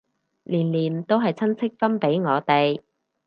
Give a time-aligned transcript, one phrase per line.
[0.45, 2.81] 年年都係親戚分俾我哋